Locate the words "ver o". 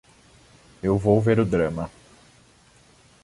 1.21-1.45